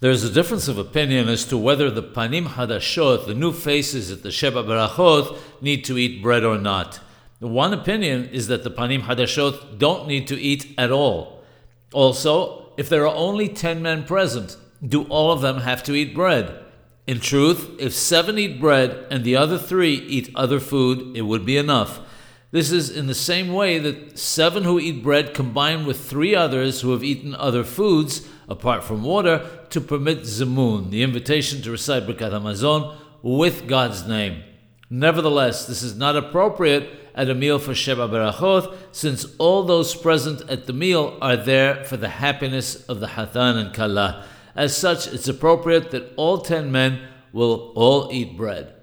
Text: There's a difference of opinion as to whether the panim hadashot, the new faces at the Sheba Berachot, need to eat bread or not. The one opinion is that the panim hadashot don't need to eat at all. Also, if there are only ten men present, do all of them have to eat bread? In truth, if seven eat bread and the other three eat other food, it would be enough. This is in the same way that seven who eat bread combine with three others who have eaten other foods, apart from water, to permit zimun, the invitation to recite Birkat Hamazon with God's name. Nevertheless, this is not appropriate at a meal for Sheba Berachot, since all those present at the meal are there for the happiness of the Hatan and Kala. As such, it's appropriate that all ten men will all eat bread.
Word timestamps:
There's 0.00 0.24
a 0.24 0.32
difference 0.32 0.66
of 0.66 0.78
opinion 0.78 1.28
as 1.28 1.44
to 1.44 1.58
whether 1.58 1.90
the 1.90 2.02
panim 2.02 2.46
hadashot, 2.46 3.26
the 3.26 3.34
new 3.34 3.52
faces 3.52 4.10
at 4.10 4.22
the 4.22 4.30
Sheba 4.30 4.62
Berachot, 4.62 5.36
need 5.60 5.84
to 5.84 5.98
eat 5.98 6.22
bread 6.22 6.42
or 6.42 6.56
not. 6.56 7.00
The 7.38 7.46
one 7.46 7.74
opinion 7.74 8.30
is 8.30 8.46
that 8.46 8.64
the 8.64 8.70
panim 8.70 9.02
hadashot 9.02 9.78
don't 9.78 10.08
need 10.08 10.26
to 10.28 10.40
eat 10.40 10.74
at 10.78 10.90
all. 10.90 11.44
Also, 11.92 12.72
if 12.78 12.88
there 12.88 13.06
are 13.06 13.14
only 13.14 13.46
ten 13.46 13.82
men 13.82 14.04
present, 14.04 14.56
do 14.82 15.02
all 15.10 15.32
of 15.32 15.42
them 15.42 15.58
have 15.58 15.82
to 15.82 15.94
eat 15.94 16.14
bread? 16.14 16.64
In 17.06 17.20
truth, 17.20 17.68
if 17.78 17.92
seven 17.92 18.38
eat 18.38 18.58
bread 18.58 19.06
and 19.10 19.22
the 19.22 19.36
other 19.36 19.58
three 19.58 19.96
eat 19.96 20.30
other 20.34 20.60
food, 20.60 21.14
it 21.14 21.22
would 21.22 21.44
be 21.44 21.58
enough. 21.58 22.00
This 22.52 22.72
is 22.72 22.90
in 22.90 23.06
the 23.06 23.14
same 23.14 23.52
way 23.52 23.78
that 23.78 24.18
seven 24.18 24.64
who 24.64 24.80
eat 24.80 25.04
bread 25.04 25.34
combine 25.34 25.86
with 25.86 26.00
three 26.00 26.34
others 26.34 26.80
who 26.80 26.90
have 26.90 27.04
eaten 27.04 27.34
other 27.36 27.62
foods, 27.62 28.26
apart 28.48 28.82
from 28.82 29.04
water, 29.04 29.48
to 29.70 29.80
permit 29.80 30.22
zimun, 30.22 30.90
the 30.90 31.04
invitation 31.04 31.62
to 31.62 31.70
recite 31.70 32.08
Birkat 32.08 32.32
Hamazon 32.32 32.96
with 33.22 33.68
God's 33.68 34.04
name. 34.08 34.42
Nevertheless, 34.90 35.66
this 35.66 35.84
is 35.84 35.96
not 35.96 36.16
appropriate 36.16 36.90
at 37.14 37.30
a 37.30 37.34
meal 37.36 37.60
for 37.60 37.72
Sheba 37.72 38.08
Berachot, 38.08 38.76
since 38.90 39.26
all 39.38 39.62
those 39.62 39.94
present 39.94 40.48
at 40.50 40.66
the 40.66 40.72
meal 40.72 41.16
are 41.22 41.36
there 41.36 41.84
for 41.84 41.96
the 41.96 42.08
happiness 42.08 42.84
of 42.86 42.98
the 42.98 43.06
Hatan 43.06 43.58
and 43.58 43.72
Kala. 43.72 44.24
As 44.56 44.76
such, 44.76 45.06
it's 45.06 45.28
appropriate 45.28 45.92
that 45.92 46.12
all 46.16 46.38
ten 46.38 46.72
men 46.72 47.00
will 47.32 47.72
all 47.76 48.08
eat 48.10 48.36
bread. 48.36 48.74